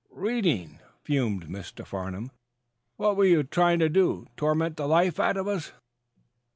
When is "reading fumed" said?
0.15-1.45